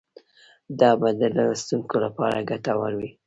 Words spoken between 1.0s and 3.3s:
د لوستونکو لپاره ګټور وي.